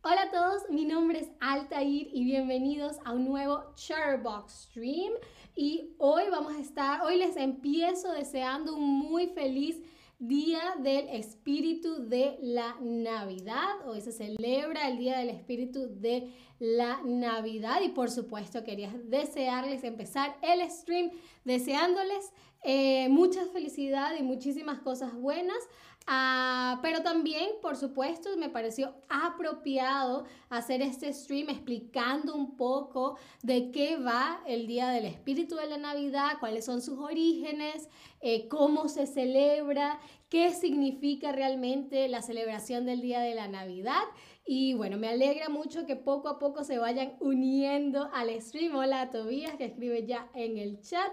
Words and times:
Hola 0.03 0.23
a 0.23 0.31
todos, 0.31 0.63
mi 0.69 0.85
nombre 0.85 1.19
es 1.19 1.29
Altair 1.39 2.09
y 2.11 2.23
bienvenidos 2.23 2.97
a 3.05 3.13
un 3.13 3.25
nuevo 3.25 3.73
Charbox 3.75 4.69
Stream. 4.69 5.13
Y 5.55 5.95
hoy 5.97 6.23
vamos 6.29 6.53
a 6.53 6.59
estar, 6.59 7.01
hoy 7.01 7.17
les 7.17 7.35
empiezo 7.37 8.11
deseando 8.11 8.75
un 8.75 8.99
muy 8.99 9.29
feliz 9.29 9.81
Día 10.19 10.75
del 10.77 11.09
Espíritu 11.09 12.07
de 12.07 12.37
la 12.41 12.75
Navidad. 12.79 13.87
Hoy 13.87 14.01
se 14.01 14.11
celebra 14.11 14.87
el 14.87 14.99
Día 14.99 15.17
del 15.17 15.29
Espíritu 15.29 15.87
de 15.89 16.31
la 16.61 17.01
Navidad 17.03 17.81
y 17.81 17.89
por 17.89 18.11
supuesto 18.11 18.63
quería 18.63 18.93
desearles 19.05 19.83
empezar 19.83 20.37
el 20.43 20.61
stream 20.69 21.09
deseándoles 21.43 22.31
eh, 22.63 23.09
mucha 23.09 23.47
felicidad 23.47 24.13
y 24.19 24.21
muchísimas 24.21 24.79
cosas 24.79 25.15
buenas. 25.15 25.57
Ah, 26.05 26.79
pero 26.83 27.01
también, 27.01 27.49
por 27.61 27.75
supuesto, 27.75 28.29
me 28.37 28.49
pareció 28.49 28.93
apropiado 29.09 30.25
hacer 30.49 30.81
este 30.81 31.11
stream 31.13 31.49
explicando 31.49 32.35
un 32.35 32.57
poco 32.57 33.17
de 33.41 33.71
qué 33.71 33.97
va 33.97 34.41
el 34.45 34.67
Día 34.67 34.89
del 34.89 35.05
Espíritu 35.05 35.55
de 35.55 35.67
la 35.67 35.77
Navidad, 35.77 36.37
cuáles 36.39 36.65
son 36.65 36.81
sus 36.81 36.99
orígenes, 36.99 37.87
eh, 38.21 38.47
cómo 38.47 38.87
se 38.87 39.07
celebra, 39.07 39.99
qué 40.29 40.51
significa 40.53 41.31
realmente 41.31 42.07
la 42.07 42.21
celebración 42.21 42.85
del 42.85 43.01
Día 43.01 43.19
de 43.19 43.35
la 43.35 43.47
Navidad. 43.47 44.03
Y 44.45 44.73
bueno, 44.73 44.97
me 44.97 45.07
alegra 45.07 45.49
mucho 45.49 45.85
que 45.85 45.95
poco 45.95 46.27
a 46.27 46.39
poco 46.39 46.63
se 46.63 46.79
vayan 46.79 47.15
uniendo 47.19 48.09
al 48.13 48.29
stream. 48.41 48.75
Hola 48.75 49.01
a 49.01 49.09
Tobías 49.11 49.55
que 49.55 49.65
escribe 49.65 50.05
ya 50.05 50.29
en 50.33 50.57
el 50.57 50.81
chat. 50.81 51.11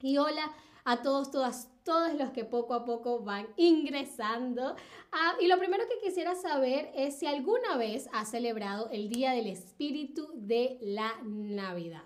Y 0.00 0.16
hola 0.18 0.50
a 0.84 1.02
todos, 1.02 1.30
todas, 1.30 1.68
todos 1.84 2.14
los 2.14 2.30
que 2.30 2.44
poco 2.44 2.74
a 2.74 2.84
poco 2.84 3.20
van 3.20 3.48
ingresando. 3.56 4.74
Ah, 5.12 5.34
y 5.40 5.46
lo 5.46 5.58
primero 5.58 5.84
que 5.88 6.06
quisiera 6.06 6.34
saber 6.34 6.90
es 6.94 7.18
si 7.18 7.26
alguna 7.26 7.76
vez 7.76 8.08
ha 8.12 8.24
celebrado 8.24 8.88
el 8.90 9.08
Día 9.08 9.32
del 9.32 9.46
Espíritu 9.46 10.30
de 10.34 10.78
la 10.80 11.12
Navidad. 11.22 12.04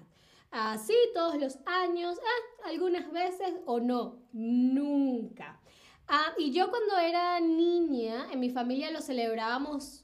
Así 0.51 0.93
ah, 0.93 1.11
todos 1.15 1.41
los 1.41 1.59
años, 1.67 2.19
ah, 2.21 2.69
algunas 2.69 3.11
veces 3.13 3.55
o 3.67 3.81
no, 3.81 4.23
nunca. 4.33 5.61
y 6.39 6.53
yo 6.53 6.71
cuando 6.71 6.99
era 6.99 7.41
niña, 7.41 8.29
en 8.33 8.41
mi 8.41 8.51
familia 8.51 8.91
lo 8.91 9.01
celebrábamos, 9.01 10.04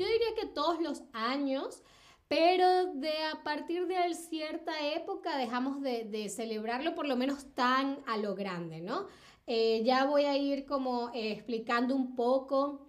yo 0.00 0.06
diría 0.06 0.34
que 0.34 0.46
todos 0.46 0.80
los 0.80 1.02
años, 1.12 1.82
pero 2.26 2.94
de 2.94 3.12
a 3.34 3.42
partir 3.44 3.86
de 3.86 4.14
cierta 4.14 4.72
época 4.94 5.36
dejamos 5.36 5.82
de, 5.82 6.26
celebrarlo 6.30 6.94
por 6.94 7.06
lo 7.06 7.16
menos 7.16 7.54
tan 7.54 7.98
a 8.06 8.16
lo 8.16 8.34
grande, 8.34 8.80
¿no? 8.80 9.08
Eh, 9.46 9.82
ya 9.84 10.06
voy 10.06 10.24
a 10.24 10.38
ir 10.38 10.64
como 10.64 11.10
eh, 11.12 11.32
explicando 11.32 11.94
un 11.94 12.16
poco 12.16 12.86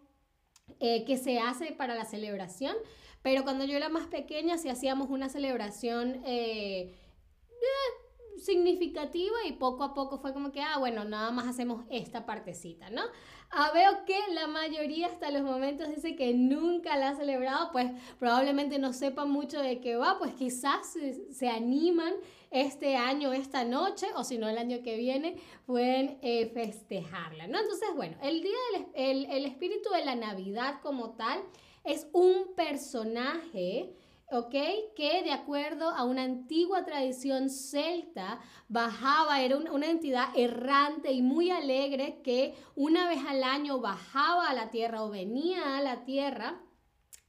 eh, 0.79 1.03
qué 1.05 1.17
se 1.17 1.39
hace 1.39 1.73
para 1.73 1.95
la 1.95 2.05
celebración, 2.05 2.77
pero 3.21 3.43
cuando 3.43 3.65
yo 3.65 3.75
era 3.75 3.89
más 3.89 4.07
pequeña 4.07 4.57
sí 4.57 4.69
hacíamos 4.69 5.09
una 5.09 5.27
celebración 5.27 6.21
significativa 8.41 9.35
y 9.47 9.53
poco 9.53 9.83
a 9.83 9.93
poco 9.93 10.17
fue 10.17 10.33
como 10.33 10.51
que, 10.51 10.61
ah, 10.61 10.77
bueno, 10.79 11.05
nada 11.05 11.31
más 11.31 11.47
hacemos 11.47 11.85
esta 11.89 12.25
partecita, 12.25 12.89
¿no? 12.89 13.03
Ah, 13.51 13.71
veo 13.73 14.05
que 14.05 14.17
la 14.33 14.47
mayoría 14.47 15.07
hasta 15.07 15.29
los 15.29 15.43
momentos 15.43 15.89
dice 15.89 16.15
que 16.15 16.33
nunca 16.33 16.95
la 16.97 17.09
ha 17.09 17.15
celebrado, 17.15 17.71
pues 17.71 17.91
probablemente 18.17 18.79
no 18.79 18.93
sepan 18.93 19.29
mucho 19.29 19.61
de 19.61 19.81
qué 19.81 19.97
va, 19.97 20.17
pues 20.19 20.33
quizás 20.33 20.95
se, 21.31 21.49
animan 21.49 22.13
este 22.49 22.95
año, 22.95 23.33
esta 23.33 23.65
noche, 23.65 24.07
o 24.15 24.23
si 24.23 24.37
no 24.37 24.47
el 24.47 24.57
año 24.57 24.83
que 24.83 24.95
viene, 24.95 25.35
pueden 25.65 26.17
eh, 26.21 26.49
festejarla, 26.53 27.47
¿no? 27.47 27.59
Entonces, 27.59 27.89
bueno, 27.95 28.17
el 28.23 28.41
día 28.41 28.57
del 28.95 29.25
el 29.25 29.45
espíritu 29.45 29.89
de 29.91 30.05
la 30.05 30.15
Navidad 30.15 30.79
como 30.81 31.11
tal 31.11 31.41
es 31.83 32.07
un 32.13 32.53
personaje 32.55 33.93
¿ok? 34.31 34.55
Que 34.95 35.23
de 35.23 35.31
acuerdo 35.31 35.89
a 35.89 36.03
una 36.03 36.23
antigua 36.23 36.85
tradición 36.85 37.49
celta, 37.49 38.39
bajaba, 38.69 39.41
era 39.41 39.57
una, 39.57 39.89
entidad 39.89 40.29
errante 40.35 41.11
y 41.11 41.21
muy 41.21 41.51
alegre 41.51 42.21
que 42.23 42.55
una 42.75 43.09
vez 43.09 43.19
al 43.27 43.43
año 43.43 43.79
bajaba 43.79 44.49
a 44.49 44.53
la 44.53 44.69
tierra 44.71 45.03
o 45.03 45.09
venía 45.09 45.77
a 45.77 45.81
la 45.81 46.05
tierra 46.05 46.61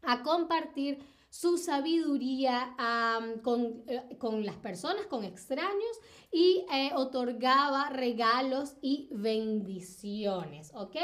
a 0.02 0.22
compartir 0.22 1.04
su 1.28 1.56
sabiduría 1.56 2.76
eh, 2.78 3.40
con, 4.18 4.44
las 4.44 4.56
personas, 4.56 5.06
con 5.06 5.24
extraños, 5.24 5.98
y 6.30 6.66
eh, 6.72 6.92
otorgaba 6.94 7.88
regalos 7.88 8.76
y 8.82 9.08
bendiciones, 9.10 10.72
¿ok? 10.74 10.96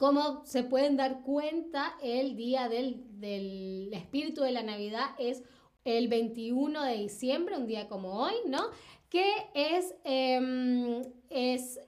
Como 0.00 0.46
se 0.46 0.62
pueden 0.62 0.96
dar 0.96 1.20
cuenta, 1.20 1.94
el 2.02 2.34
día 2.34 2.70
del, 2.70 3.90
espíritu 3.92 4.40
de 4.40 4.50
la 4.50 4.62
Navidad 4.62 5.10
es 5.18 5.42
el 5.84 6.08
21 6.08 6.84
de 6.84 6.94
diciembre, 6.96 7.58
un 7.58 7.66
día 7.66 7.86
como 7.86 8.14
hoy, 8.14 8.32
¿no? 8.46 8.62
Que 9.10 9.30
es, 9.52 9.94
em, 10.04 11.02
es, 11.28 11.78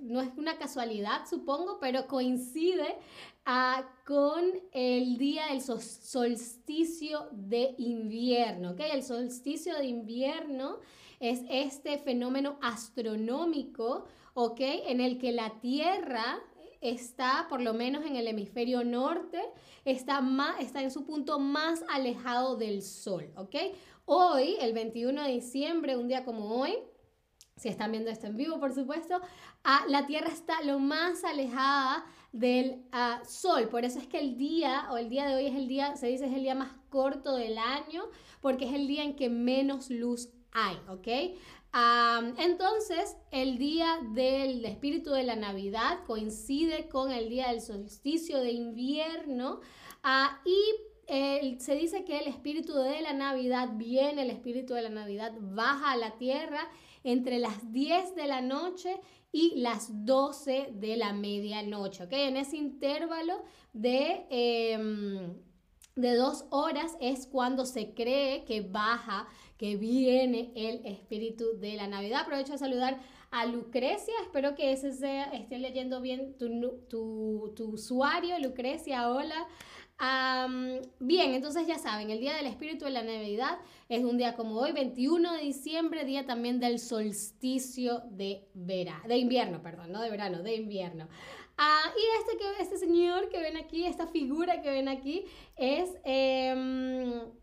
no 0.00 0.22
es 0.22 0.30
una 0.38 0.56
casualidad, 0.56 1.26
supongo, 1.28 1.78
pero 1.78 2.06
coincide 2.06 2.96
ah, 3.44 3.86
con 4.06 4.42
el 4.72 5.18
día 5.18 5.48
del 5.48 5.60
solsticio 5.60 7.28
de 7.32 7.74
invierno, 7.76 8.70
¿ok? 8.70 8.80
El 8.94 9.02
solsticio 9.02 9.76
de 9.76 9.84
invierno 9.84 10.78
es 11.18 11.42
este 11.50 11.98
fenómeno 11.98 12.56
astronómico, 12.62 14.06
¿ok? 14.32 14.60
En 14.86 15.02
el 15.02 15.18
que 15.18 15.32
la 15.32 15.60
Tierra 15.60 16.40
está, 16.80 17.46
por 17.48 17.60
lo 17.60 17.74
menos 17.74 18.04
en 18.04 18.16
el 18.16 18.26
hemisferio 18.26 18.84
norte, 18.84 19.40
está, 19.84 20.20
más, 20.20 20.60
está 20.60 20.82
en 20.82 20.90
su 20.90 21.04
punto 21.04 21.38
más 21.38 21.84
alejado 21.88 22.56
del 22.56 22.82
Sol, 22.82 23.30
¿ok? 23.36 23.56
Hoy, 24.06 24.56
el 24.60 24.72
21 24.72 25.22
de 25.22 25.32
diciembre, 25.32 25.96
un 25.96 26.08
día 26.08 26.24
como 26.24 26.60
hoy, 26.60 26.74
si 27.56 27.68
están 27.68 27.92
viendo 27.92 28.10
esto 28.10 28.26
en 28.26 28.36
vivo, 28.36 28.58
por 28.58 28.72
supuesto, 28.72 29.20
ah, 29.64 29.84
la 29.88 30.06
Tierra 30.06 30.28
está 30.28 30.62
lo 30.62 30.78
más 30.78 31.24
alejada 31.24 32.06
del 32.32 32.86
ah, 32.90 33.20
Sol. 33.26 33.68
Por 33.68 33.84
eso 33.84 33.98
es 33.98 34.06
que 34.06 34.18
el 34.18 34.38
día, 34.38 34.88
o 34.90 34.96
el 34.96 35.10
día 35.10 35.26
de 35.26 35.34
hoy 35.34 35.46
es 35.46 35.54
el 35.54 35.68
día, 35.68 35.94
se 35.96 36.06
dice 36.06 36.26
es 36.26 36.32
el 36.32 36.42
día 36.42 36.54
más 36.54 36.72
corto 36.88 37.36
del 37.36 37.58
año, 37.58 38.04
porque 38.40 38.66
es 38.66 38.74
el 38.74 38.88
día 38.88 39.04
en 39.04 39.14
que 39.14 39.28
menos 39.28 39.90
luz 39.90 40.30
hay, 40.52 40.76
¿ok? 40.88 41.38
Entonces, 42.38 43.16
el 43.30 43.58
día 43.58 44.00
del 44.12 44.64
espíritu 44.64 45.10
de 45.10 45.22
la 45.22 45.36
Navidad 45.36 46.04
coincide 46.06 46.88
con 46.88 47.10
el 47.10 47.28
día 47.28 47.48
del 47.48 47.60
solsticio 47.60 48.38
de 48.38 48.52
invierno 48.52 49.60
ah, 50.02 50.40
y 50.44 51.58
se 51.58 51.74
dice 51.74 52.04
que 52.04 52.18
el 52.18 52.28
espíritu 52.28 52.74
de 52.74 53.02
la 53.02 53.12
Navidad 53.12 53.70
viene, 53.74 54.22
el 54.22 54.30
espíritu 54.30 54.74
de 54.74 54.82
la 54.82 54.90
Navidad 54.90 55.32
baja 55.40 55.92
a 55.92 55.96
la 55.96 56.16
tierra 56.18 56.68
entre 57.02 57.38
las 57.38 57.72
10 57.72 58.14
de 58.14 58.26
la 58.26 58.40
noche 58.40 59.00
y 59.32 59.54
las 59.56 60.04
12 60.04 60.70
de 60.74 60.96
la 60.96 61.12
medianoche, 61.12 62.04
¿ok? 62.04 62.12
En 62.12 62.36
ese 62.36 62.56
intervalo 62.56 63.42
de... 63.72 64.26
Em, 64.30 65.50
de 65.96 66.14
dos 66.14 66.46
horas 66.50 66.96
es 67.00 67.26
cuando 67.26 67.66
se 67.66 67.92
cree 67.94 68.44
que 68.44 68.62
baja 68.62 69.28
que 69.60 69.76
viene 69.76 70.52
el 70.54 70.86
espíritu 70.86 71.58
de 71.58 71.74
la 71.74 71.86
Navidad. 71.86 72.22
Aprovecho 72.22 72.54
a 72.54 72.56
saludar 72.56 72.98
a 73.30 73.44
Lucrecia, 73.44 74.14
espero 74.22 74.54
que 74.54 74.72
ese 74.72 74.90
sea, 74.90 75.24
esté 75.34 75.58
leyendo 75.58 76.00
bien 76.00 76.34
tu, 76.38 77.52
usuario, 77.58 78.38
Lucrecia, 78.38 79.10
hola. 79.10 79.46
bien, 80.98 81.34
entonces 81.34 81.66
ya 81.66 81.78
saben, 81.78 82.08
el 82.08 82.20
Día 82.20 82.36
del 82.36 82.46
Espíritu 82.46 82.86
de 82.86 82.92
la 82.92 83.02
Navidad 83.02 83.58
es 83.90 84.02
un 84.02 84.16
día 84.16 84.34
como 84.34 84.58
hoy, 84.58 84.72
21 84.72 85.34
de 85.34 85.42
diciembre, 85.42 86.06
día 86.06 86.24
también 86.24 86.58
del 86.58 86.78
solsticio 86.78 88.02
de 88.12 88.48
verano, 88.54 89.06
de 89.08 89.18
invierno, 89.18 89.62
perdón, 89.62 89.92
no 89.92 90.00
de 90.00 90.08
verano, 90.08 90.42
de 90.42 90.54
invierno. 90.54 91.06
Ah, 91.58 91.92
y 91.94 92.18
este, 92.20 92.38
que, 92.38 92.62
este 92.62 92.78
señor 92.78 93.28
que 93.28 93.38
ven 93.40 93.58
aquí, 93.58 93.84
esta 93.84 94.06
figura 94.06 94.62
que 94.62 94.70
ven 94.70 94.88
aquí, 94.88 95.26
es... 95.54 95.98
Em, 96.04 97.39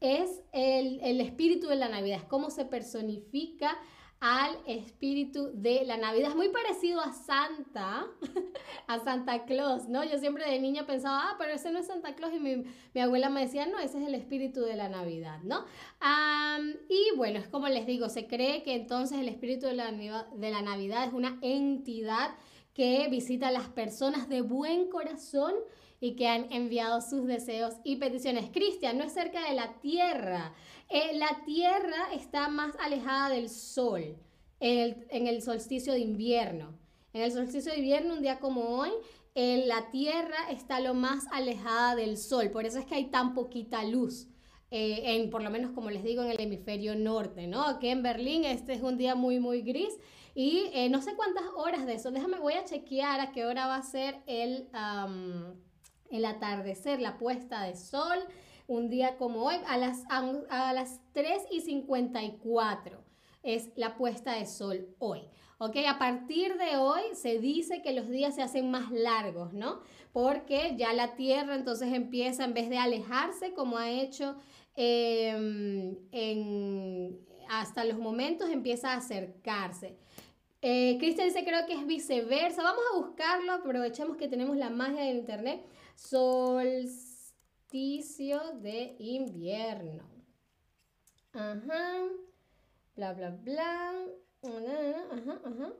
es 0.00 0.42
el, 0.52 1.20
espíritu 1.20 1.68
de 1.68 1.76
la 1.76 1.88
Navidad, 1.88 2.18
es 2.18 2.24
cómo 2.24 2.50
se 2.50 2.64
personifica 2.64 3.76
al 4.18 4.56
espíritu 4.66 5.50
de 5.52 5.84
la 5.84 5.98
Navidad. 5.98 6.30
Es 6.30 6.36
muy 6.36 6.48
parecido 6.48 7.00
a 7.00 7.12
Santa, 7.12 8.06
a 8.86 8.98
Santa 9.00 9.44
Claus, 9.44 9.88
¿no? 9.88 10.04
Yo 10.04 10.18
siempre 10.18 10.50
de 10.50 10.58
niña 10.58 10.86
pensaba, 10.86 11.30
ah, 11.30 11.36
pero 11.38 11.52
ese 11.52 11.70
no 11.70 11.78
es 11.78 11.86
Santa 11.86 12.14
Claus 12.14 12.32
y 12.34 12.40
mi, 12.40 13.00
abuela 13.00 13.28
me 13.28 13.42
decía, 13.42 13.66
no, 13.66 13.78
ese 13.78 14.00
es 14.00 14.06
el 14.06 14.14
espíritu 14.14 14.62
de 14.62 14.76
la 14.76 14.88
Navidad, 14.88 15.40
¿no? 15.42 15.64
y 16.88 17.16
bueno, 17.16 17.38
es 17.38 17.48
como 17.48 17.68
les 17.68 17.86
digo, 17.86 18.08
se 18.08 18.26
cree 18.26 18.62
que 18.62 18.74
entonces 18.74 19.18
el 19.18 19.28
espíritu 19.28 19.66
de 19.66 19.74
la, 19.74 19.90
de 19.92 20.50
la 20.50 20.62
Navidad 20.62 21.06
es 21.06 21.12
una 21.12 21.38
entidad 21.42 22.30
que 22.76 23.08
visita 23.10 23.48
a 23.48 23.50
las 23.50 23.68
personas 23.68 24.28
de 24.28 24.42
buen 24.42 24.90
corazón 24.90 25.54
y 26.00 26.16
que 26.16 26.28
han 26.28 26.52
enviado 26.52 27.00
sus 27.00 27.26
deseos 27.26 27.74
y 27.84 27.96
peticiones. 27.96 28.50
Cristian, 28.50 28.98
no 28.98 29.04
es 29.04 29.12
cerca 29.12 29.48
de 29.48 29.54
la 29.54 29.80
tierra. 29.80 30.54
Eh, 30.88 31.16
la 31.16 31.42
tierra 31.44 32.12
está 32.14 32.48
más 32.48 32.74
alejada 32.78 33.30
del 33.30 33.48
sol 33.48 34.16
en 34.60 35.26
el, 35.26 35.42
solsticio 35.42 35.92
de 35.92 36.00
invierno. 36.00 36.78
En 37.12 37.22
el 37.22 37.32
solsticio 37.32 37.72
de 37.72 37.78
invierno, 37.78 38.14
un 38.14 38.22
día 38.22 38.38
como 38.38 38.62
hoy, 38.78 38.90
la 39.34 39.90
Tierra 39.90 40.50
está 40.50 40.80
lo 40.80 40.94
más 40.94 41.26
alejada 41.30 41.94
del 41.94 42.16
Sol, 42.16 42.50
por 42.50 42.64
eso 42.64 42.78
es 42.78 42.86
que 42.86 42.94
hay 42.94 43.10
tan 43.10 43.34
poquita 43.34 43.84
luz. 43.84 44.28
Eh, 44.70 45.14
en, 45.14 45.30
por 45.30 45.42
lo 45.42 45.50
menos 45.50 45.70
como 45.72 45.90
les 45.90 46.02
digo, 46.02 46.22
en 46.22 46.30
el 46.30 46.40
hemisferio 46.40 46.96
norte, 46.96 47.46
¿no? 47.46 47.62
Aquí 47.62 47.88
en 47.88 48.02
Berlín 48.02 48.44
este 48.44 48.72
es 48.72 48.82
un 48.82 48.98
día 48.98 49.14
muy, 49.14 49.38
muy 49.38 49.62
gris 49.62 49.96
y 50.34 50.70
eh, 50.72 50.88
no 50.88 51.02
sé 51.02 51.14
cuántas 51.14 51.44
horas 51.56 51.86
de 51.86 51.94
eso, 51.94 52.10
déjame, 52.10 52.40
voy 52.40 52.54
a 52.54 52.64
chequear 52.64 53.20
a 53.20 53.30
qué 53.30 53.44
hora 53.44 53.68
va 53.68 53.76
a 53.76 53.82
ser 53.82 54.22
el, 54.26 54.68
el 56.10 56.24
atardecer, 56.24 57.00
la 57.00 57.18
puesta 57.18 57.62
de 57.62 57.76
sol, 57.76 58.18
un 58.66 58.88
día 58.88 59.16
como 59.16 59.44
hoy, 59.44 59.56
a 59.66 59.78
las, 59.78 60.02
a, 60.08 60.72
las 60.72 61.00
3 61.12 61.42
y 61.50 61.60
54 61.60 63.04
es 63.42 63.70
la 63.76 63.96
puesta 63.96 64.32
de 64.32 64.46
sol 64.46 64.88
hoy. 64.98 65.22
¿ok? 65.58 65.76
A 65.88 65.98
partir 65.98 66.56
de 66.56 66.76
hoy 66.76 67.02
se 67.14 67.38
dice 67.38 67.80
que 67.82 67.92
los 67.92 68.08
días 68.08 68.34
se 68.34 68.42
hacen 68.42 68.70
más 68.70 68.90
largos, 68.90 69.52
¿no? 69.52 69.80
Porque 70.12 70.74
ya 70.76 70.92
la 70.92 71.14
Tierra 71.14 71.54
entonces 71.54 71.92
empieza, 71.92 72.44
en 72.44 72.54
vez 72.54 72.68
de 72.68 72.78
alejarse 72.78 73.52
como 73.54 73.78
ha 73.78 73.90
hecho 73.90 74.36
em, 74.74 75.96
hasta 77.48 77.84
los 77.84 77.98
momentos, 77.98 78.50
empieza 78.50 78.92
a 78.92 78.96
acercarse. 78.96 79.96
Eh, 80.62 80.98
dice, 81.00 81.44
creo 81.44 81.66
que 81.66 81.74
es 81.74 81.86
viceversa. 81.86 82.62
Vamos 82.62 82.82
a 82.92 82.96
buscarlo, 82.98 83.52
aprovechemos 83.52 84.16
que 84.16 84.28
tenemos 84.28 84.56
la 84.56 84.70
magia 84.70 85.02
del 85.04 85.18
Internet. 85.18 85.64
Solsticio 85.94 87.10
de 88.60 88.96
invierno. 88.98 90.02
Ajá. 91.32 92.08
Bla, 92.96 93.12
bla, 93.12 93.30
bla. 93.30 93.92
Ajá, 94.42 95.40
ajá. 95.44 95.72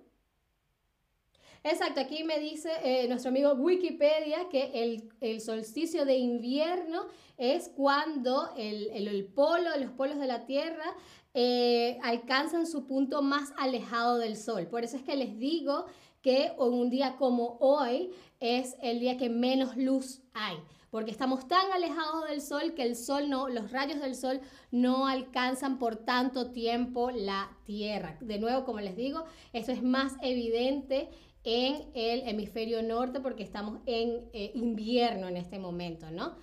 Exacto, 1.68 2.00
aquí 2.00 2.22
me 2.22 2.38
dice 2.38 2.70
eh, 2.84 3.08
nuestro 3.08 3.30
amigo 3.30 3.54
Wikipedia 3.54 4.48
que 4.48 5.02
el, 5.20 5.40
solsticio 5.40 6.04
de 6.04 6.14
invierno 6.14 7.06
es 7.38 7.72
cuando 7.74 8.50
el, 8.56 9.24
polo, 9.34 9.70
los 9.76 9.90
polos 9.90 10.20
de 10.20 10.28
la 10.28 10.46
Tierra 10.46 10.84
eh, 11.34 11.98
alcanzan 12.04 12.68
su 12.68 12.86
punto 12.86 13.20
más 13.20 13.52
alejado 13.58 14.18
del 14.18 14.36
Sol. 14.36 14.68
Por 14.68 14.84
eso 14.84 14.96
es 14.96 15.02
que 15.02 15.16
les 15.16 15.40
digo 15.40 15.86
que 16.22 16.52
un 16.56 16.88
día 16.88 17.16
como 17.16 17.56
hoy 17.58 18.10
es 18.38 18.76
el 18.80 19.00
día 19.00 19.16
que 19.16 19.28
menos 19.28 19.76
luz 19.76 20.22
hay 20.34 20.58
porque 20.90 21.10
estamos 21.10 21.46
tan 21.46 21.70
alejados 21.72 22.28
del 22.28 22.40
sol 22.40 22.72
que 22.74 22.82
el 22.82 22.96
sol 22.96 23.28
los 23.28 23.70
rayos 23.70 24.00
del 24.00 24.14
sol 24.14 24.40
no 24.70 25.06
alcanzan 25.06 25.78
por 25.78 25.96
tanto 25.96 26.52
tiempo 26.52 27.10
la 27.10 27.50
Tierra. 27.66 28.16
De 28.22 28.38
nuevo, 28.38 28.64
como 28.64 28.80
les 28.80 28.96
digo, 28.96 29.24
esto 29.52 29.72
es 29.72 29.82
más 29.82 30.14
evidente 30.22 31.10
en 31.46 31.88
el 31.94 32.28
hemisferio 32.28 32.82
norte 32.82 33.20
porque 33.20 33.44
estamos 33.44 33.78
en 33.86 34.28
eh, 34.32 34.50
invierno 34.54 35.28
en 35.28 35.36
este 35.36 35.58
momento, 35.58 36.10
¿no? 36.10 36.34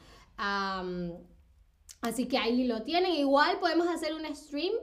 así 2.01 2.25
que 2.27 2.37
ahí 2.37 2.65
lo 2.65 2.83
tienen. 2.83 3.11
Igual 3.11 3.59
podemos 3.59 3.87
hacer 3.87 4.13
un 4.13 4.25
stream 4.35 4.73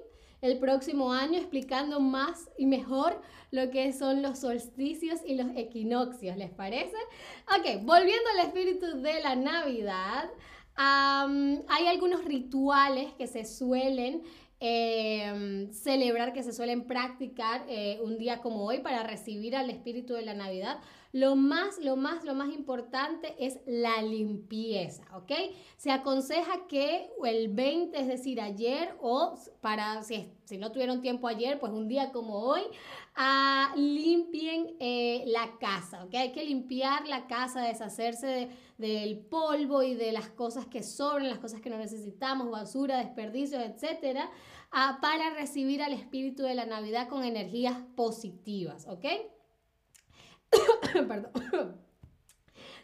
el 0.42 0.58
próximo 0.58 1.12
año 1.12 1.38
explicando 1.38 2.00
más 2.00 2.50
y 2.56 2.66
mejor 2.66 3.20
lo 3.50 3.70
que 3.70 3.92
son 3.92 4.22
los 4.22 4.38
solsticios 4.38 5.20
y 5.26 5.34
los 5.34 5.48
equinoccios, 5.56 6.36
¿les 6.36 6.50
parece? 6.50 6.96
Ok, 7.58 7.82
volviendo 7.82 8.28
al 8.38 8.46
espíritu 8.46 9.00
de 9.00 9.20
la 9.22 9.36
Navidad, 9.36 10.30
hay 10.76 11.86
algunos 11.86 12.24
rituales 12.24 13.12
que 13.14 13.26
se 13.26 13.44
suelen 13.44 14.22
em, 14.60 15.72
celebrar, 15.72 16.32
que 16.32 16.42
se 16.42 16.52
suelen 16.52 16.86
practicar 16.86 17.64
eh, 17.68 17.98
un 18.02 18.18
día 18.18 18.40
como 18.40 18.64
hoy 18.64 18.80
para 18.80 19.02
recibir 19.02 19.56
al 19.56 19.70
espíritu 19.70 20.14
de 20.14 20.22
la 20.22 20.34
Navidad. 20.34 20.78
Lo 21.12 21.34
más, 21.34 21.78
lo 21.78 21.96
más, 21.96 22.24
lo 22.24 22.34
más 22.34 22.50
importante 22.50 23.34
es 23.38 23.58
la 23.66 24.00
limpieza, 24.02 25.02
¿ok? 25.16 25.32
Se 25.76 25.90
aconseja 25.90 26.68
que 26.68 27.10
el 27.24 27.48
20, 27.48 27.98
es 27.98 28.06
decir, 28.06 28.40
ayer 28.40 28.94
o 29.00 29.34
para, 29.60 30.04
si, 30.04 30.30
si 30.44 30.56
no 30.56 30.70
tuvieron 30.70 31.00
tiempo 31.00 31.26
ayer, 31.26 31.58
pues 31.58 31.72
un 31.72 31.88
día 31.88 32.12
como 32.12 32.38
hoy, 32.38 32.62
uh, 33.16 33.76
limpien 33.78 34.76
eh, 34.80 35.24
la 35.26 35.58
casa, 35.58 36.04
¿ok? 36.04 36.14
Hay 36.14 36.32
que 36.32 36.44
limpiar 36.44 37.06
la 37.06 37.26
casa, 37.26 37.62
deshacerse 37.62 38.48
del 38.78 39.18
polvo 39.18 39.82
y 39.82 39.94
de 39.94 40.12
las 40.12 40.28
cosas 40.28 40.66
que 40.66 40.82
sobran, 40.82 41.28
las 41.28 41.38
cosas 41.38 41.60
que 41.60 41.70
no 41.70 41.78
necesitamos, 41.78 42.50
basura, 42.50 42.98
desperdicios, 42.98 43.62
etcétera, 43.62 44.30
para 44.70 45.34
recibir 45.34 45.82
al 45.82 45.92
espíritu 45.92 46.44
de 46.44 46.54
la 46.54 46.64
Navidad 46.64 47.08
con 47.08 47.24
energías 47.24 47.76
positivas, 47.96 48.86
¿ok? 48.88 49.04
Perdón. 50.92 51.89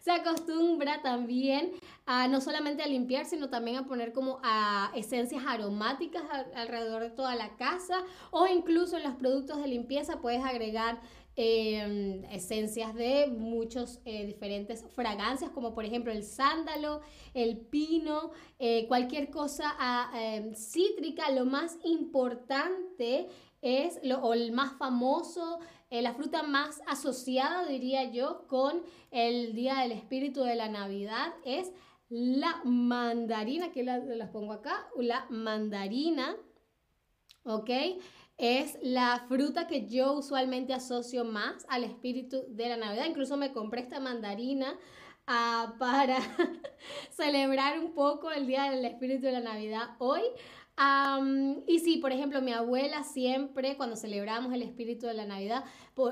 Se 0.07 0.13
acostumbra 0.13 1.03
también 1.03 1.73
a 2.05 2.29
no 2.29 2.41
solamente 2.41 2.81
a 2.81 2.87
limpiar, 2.87 3.25
sino 3.25 3.51
también 3.51 3.79
a 3.79 3.87
poner 3.87 4.13
como 4.13 4.39
a 4.45 4.93
esencias 4.95 5.43
aromáticas 5.45 6.23
alrededor 6.55 7.03
de 7.03 7.11
toda 7.11 7.35
la 7.35 7.57
casa 7.57 8.05
o 8.31 8.47
incluso 8.47 8.97
en 8.97 9.03
los 9.03 9.17
productos 9.17 9.61
de 9.61 9.67
limpieza 9.67 10.21
puedes 10.21 10.45
agregar 10.45 11.01
em, 11.35 12.23
esencias 12.27 12.95
de 12.95 13.27
muchos 13.27 13.99
eh, 14.05 14.27
diferentes 14.27 14.85
fragancias, 14.95 15.51
como 15.51 15.75
por 15.75 15.85
ejemplo 15.85 16.13
el 16.13 16.23
sándalo, 16.23 17.01
el 17.35 17.57
pino, 17.57 18.31
eh, 18.61 18.87
cualquier 18.87 19.29
cosa 19.31 19.75
ah, 19.77 20.13
em, 20.15 20.55
cítrica. 20.55 21.33
Lo 21.33 21.47
más 21.47 21.79
importante 21.83 23.27
es, 23.61 23.99
lo, 24.05 24.19
o 24.19 24.35
el 24.35 24.53
más 24.53 24.75
famoso, 24.79 25.59
eh, 25.91 26.03
la 26.03 26.15
fruta 26.15 26.43
más 26.43 26.83
asociada, 26.87 27.65
diría 27.67 28.11
yo, 28.11 28.47
con 28.49 28.83
el 29.11 29.55
Día 29.55 29.77
del 29.77 29.93
Espíritu 29.93 30.43
de 30.43 30.57
la 30.57 30.69
Navidad 30.69 31.33
es 31.45 31.73
la 32.09 32.61
mandarina, 32.65 33.73
que 33.73 33.85
la, 33.85 33.99
las 33.99 34.31
pongo 34.31 34.53
acá, 34.53 34.89
la 34.97 35.27
mandarina, 35.31 36.37
¿ok? 37.45 37.71
Es 38.37 38.79
la 38.83 39.25
fruta 39.29 39.67
que 39.67 39.87
yo 39.87 40.13
usualmente 40.13 40.75
asocio 40.75 41.25
más 41.25 41.65
al 41.69 41.85
espíritu 41.85 42.45
de 42.49 42.69
la 42.69 42.77
Navidad. 42.77 43.07
Incluso 43.07 43.37
me 43.37 43.53
compré 43.53 43.81
esta 43.81 43.99
mandarina 43.99 44.79
ah, 45.27 45.75
para 45.79 46.19
celebrar 47.11 47.79
un 47.79 47.95
poco 47.95 48.31
el 48.31 48.47
Día 48.47 48.71
del 48.71 48.85
Espíritu 48.85 49.27
de 49.27 49.33
la 49.33 49.41
Navidad 49.41 49.91
hoy 49.99 50.23
y 51.67 51.79
sí, 51.79 51.97
por 51.99 52.13
ejemplo, 52.13 52.43
mi 52.43 52.53
abuela 52.53 53.03
siempre, 53.03 53.77
cuando 53.77 53.97
celebramos 53.97 54.53
el 54.53 54.63
espíritu 54.63 55.07
de 55.07 55.15
la 55.15 55.25
Navidad, 55.25 55.65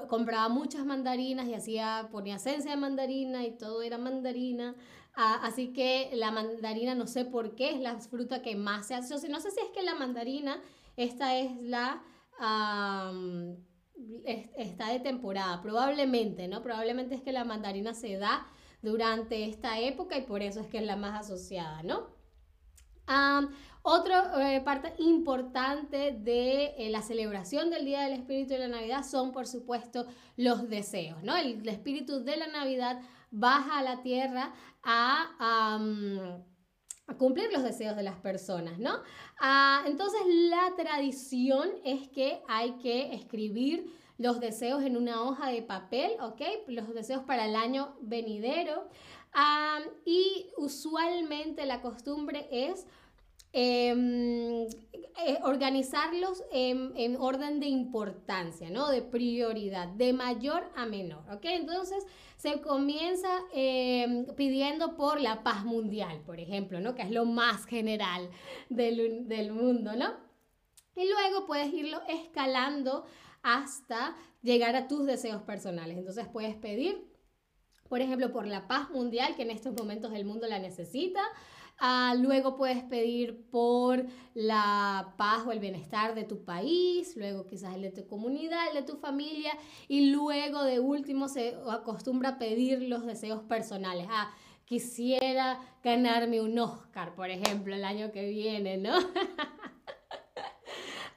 compraba 0.09 0.49
muchas 0.49 0.87
mandarinas 0.87 1.47
y 1.49 1.55
hacía, 1.55 2.09
ponía 2.11 2.37
esencia 2.37 2.71
de 2.71 2.77
mandarina 2.79 3.45
y 3.45 3.57
todo 3.59 3.83
era 3.83 3.99
mandarina. 3.99 4.75
Ah, 5.17 5.41
así 5.43 5.73
que 5.73 6.11
la 6.15 6.31
mandarina, 6.31 6.95
no 6.95 7.07
sé 7.07 7.25
por 7.25 7.55
qué, 7.55 7.71
es 7.71 7.81
la 7.81 8.01
fruta 8.01 8.43
que 8.43 8.57
más 8.57 8.87
se 8.87 8.95
hace. 8.95 9.29
no 9.29 9.41
sé 9.41 9.51
si 9.51 9.61
es 9.61 9.71
que 9.75 9.83
la 9.83 9.95
mandarina, 9.95 10.61
esta 10.97 11.37
es 11.37 11.61
la... 11.61 12.03
está 14.25 14.89
de 14.89 15.01
temporada, 15.01 15.61
probablemente, 15.61 16.49
¿no? 16.49 16.63
Probablemente 16.63 17.15
es 17.15 17.23
que 17.23 17.33
la 17.33 17.45
mandarina 17.45 17.93
se 17.93 18.17
da 18.17 18.47
durante 18.81 19.45
esta 19.45 19.79
época 19.79 20.17
y 20.17 20.23
por 20.23 20.43
eso 20.43 20.61
es 20.61 20.69
que 20.69 20.79
es 20.79 20.85
la 20.85 20.97
más 20.97 21.21
asociada, 21.21 21.83
¿no? 21.83 22.15
Otra 23.87 24.57
eh, 24.57 24.63
parte 24.63 24.95
importante 24.97 26.13
de 26.19 26.75
eh, 26.79 26.89
la 26.89 27.03
celebración 27.03 27.69
del 27.69 27.85
Día 27.85 28.01
del 28.05 28.15
Espíritu 28.15 28.55
de 28.55 28.61
la 28.61 28.69
Navidad 28.69 29.05
son, 29.05 29.31
por 29.31 29.47
supuesto, 29.47 30.07
los 30.39 30.71
deseos, 30.71 31.23
¿no? 31.23 31.37
El, 31.37 31.69
Espíritu 31.69 32.25
de 32.25 32.39
la 32.39 32.47
Navidad 32.47 33.03
baja 33.31 33.79
a 33.79 33.83
la 33.83 34.01
tierra 34.01 34.55
a... 34.83 35.79
cumplir 37.19 37.53
los 37.53 37.63
deseos 37.63 37.95
de 37.95 38.05
las 38.05 38.17
personas, 38.17 38.79
¿no? 38.79 39.03
Ah, 39.39 39.85
entonces 39.87 40.23
la 40.27 40.73
tradición 40.83 41.69
es 41.85 42.09
que 42.09 42.41
hay 42.49 42.79
que 42.79 43.13
escribir 43.13 43.93
los 44.17 44.41
deseos 44.41 44.83
en 44.83 44.97
una 44.97 45.21
hoja 45.21 45.51
de 45.51 45.61
papel, 45.61 46.13
¿ok? 46.23 46.41
Los 46.69 46.95
deseos 46.95 47.23
para 47.25 47.45
el 47.45 47.55
año 47.55 47.95
venidero. 48.01 48.89
y 50.07 50.47
usualmente 50.57 51.67
la 51.67 51.83
costumbre 51.83 52.49
es 52.51 52.87
Em, 53.57 54.67
eh, 55.27 55.39
organizarlos 55.45 56.43
en, 56.51 57.17
orden 57.21 57.61
de 57.61 57.69
importancia, 57.69 58.69
¿no? 58.69 58.89
De 58.89 59.01
prioridad, 59.01 59.87
de 59.87 60.13
mayor 60.13 60.69
a 60.75 60.87
menor, 60.87 61.23
¿ok? 61.31 61.45
Entonces 61.45 62.05
se 62.37 62.61
comienza 62.61 63.29
em, 63.53 64.27
pidiendo 64.35 64.97
por 64.97 65.21
la 65.21 65.45
paz 65.45 65.65
mundial, 65.65 66.21
por 66.27 66.41
ejemplo, 66.41 66.81
¿no? 66.81 66.97
Que 66.97 67.03
es 67.03 67.13
lo 67.13 67.27
más 67.27 67.65
general 67.65 68.29
del, 68.71 69.29
del 69.29 69.53
mundo, 69.53 69.95
¿no? 69.95 70.15
Y 70.97 71.09
luego 71.09 71.47
puedes 71.47 71.73
irlo 71.73 72.03
escalando 72.09 73.05
hasta 73.45 74.17
llegar 74.43 74.75
a 74.75 74.89
tus 74.89 75.07
deseos 75.07 75.43
personales. 75.43 75.97
Entonces 75.97 76.27
puedes 76.27 76.57
pedir 76.57 77.15
por 77.89 78.01
ejemplo, 78.01 78.33
por 78.33 78.47
la 78.47 78.67
paz 78.67 78.91
mundial, 78.91 79.37
que 79.37 79.43
en 79.43 79.51
estos 79.51 79.75
momentos 79.75 80.13
el 80.15 80.25
mundo 80.25 80.49
la 80.49 80.59
necesita. 80.59 81.21
Ah, 81.79 82.15
luego 82.17 82.57
puedes 82.57 82.83
pedir 82.85 83.49
por 83.51 84.07
la 84.35 85.15
paz 85.19 85.45
o 85.47 85.53
el 85.53 85.59
bienestar 85.59 86.15
de 86.15 86.25
tu 86.25 86.45
país, 86.45 87.17
luego 87.17 87.47
quizás 87.47 87.75
el 87.75 87.83
de 87.83 87.91
tu 87.91 88.07
comunidad, 88.07 88.69
el 88.69 88.75
de 88.75 88.83
tu 88.83 88.97
familia 88.97 89.53
y 89.89 90.13
luego 90.13 90.63
de 90.63 90.79
último 90.79 91.29
se 91.29 91.57
acostumbra 91.69 92.31
a 92.31 92.39
pedir 92.39 92.83
los 92.83 93.05
deseos 93.05 93.43
personales. 93.43 94.07
Ah, 94.09 94.33
quisiera 94.65 95.61
ganarme 95.83 96.41
un 96.41 96.59
Oscar, 96.59 97.15
por 97.15 97.31
ejemplo, 97.31 97.75
el 97.75 97.85
año 97.85 98.13
que 98.13 98.29
viene, 98.29 98.77
¿no? 98.77 98.95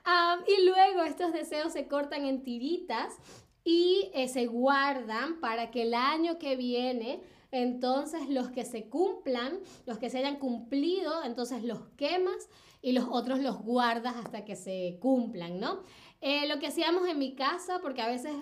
Ah, 0.09 0.37
y 0.47 0.65
luego 0.65 1.01
estos 1.03 1.33
deseos 1.33 1.73
se 1.73 1.89
cortan 1.89 2.23
en 2.23 2.41
tiritas 2.41 3.17
y 3.65 4.09
eh, 4.13 4.29
se 4.29 4.45
guardan 4.45 5.41
para 5.41 5.69
que 5.69 5.81
el 5.81 5.93
año 5.93 6.39
que 6.39 6.55
viene 6.55 7.21
entonces 7.51 8.29
los 8.29 8.49
que 8.49 8.65
se 8.65 8.89
cumplan, 8.89 9.59
los 9.85 9.97
que 9.97 10.09
se 10.09 10.19
hayan 10.19 10.37
cumplido, 10.37 11.23
entonces 11.23 11.63
los 11.63 11.79
quemas 11.97 12.49
y 12.81 12.91
los 12.91 13.05
otros 13.09 13.39
los 13.39 13.61
guardas 13.61 14.15
hasta 14.17 14.45
que 14.45 14.55
se 14.55 14.97
cumplan, 14.99 15.59
¿no? 15.59 15.83
Eh, 16.21 16.47
lo 16.47 16.59
que 16.59 16.67
hacíamos 16.67 17.07
en 17.07 17.19
mi 17.19 17.35
casa, 17.35 17.79
porque 17.81 18.01
a 18.01 18.07
veces 18.07 18.33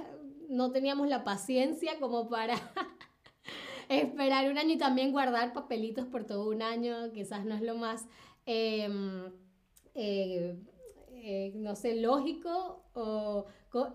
no 0.49 0.71
teníamos 0.71 1.07
la 1.07 1.23
paciencia 1.23 1.99
como 1.99 2.29
para 2.29 2.55
esperar 3.89 4.49
un 4.49 4.57
año 4.57 4.73
y 4.73 4.77
también 4.77 5.11
guardar 5.11 5.53
papelitos 5.53 6.05
por 6.05 6.25
todo 6.25 6.49
un 6.49 6.61
año, 6.61 7.11
quizás 7.13 7.45
no 7.45 7.55
es 7.55 7.61
lo 7.61 7.75
más, 7.75 8.07
em, 8.45 9.31
eh, 9.93 10.57
eh, 11.11 11.51
no 11.55 11.75
sé, 11.75 11.95
lógico 11.95 12.83
o 12.93 13.45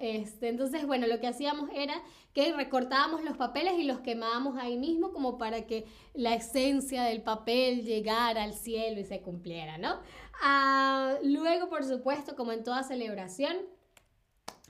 este, 0.00 0.49
entonces, 0.49 0.87
bueno, 0.87 1.06
lo 1.06 1.20
que 1.20 1.26
hacíamos 1.26 1.70
era 1.75 1.94
que 2.34 2.52
recortábamos 2.52 3.25
los 3.25 3.37
papeles 3.37 3.75
y 3.78 3.84
los 3.84 4.00
quemábamos 4.00 4.56
ahí 4.58 4.76
mismo 4.76 5.12
como 5.12 5.38
para 5.38 5.66
que 5.66 5.87
la 6.14 6.34
esencia 6.34 7.02
del 7.04 7.22
papel 7.22 7.84
llegara 7.84 8.42
al 8.42 8.54
cielo 8.54 9.00
y 9.00 9.04
se 9.04 9.20
cumpliera, 9.20 9.78
¿no? 9.78 10.00
Ah, 10.42 11.16
luego, 11.22 11.68
por 11.68 11.84
supuesto, 11.84 12.37
como 12.37 12.52
en 12.52 12.64
toda 12.64 12.82
celebración, 12.82 13.56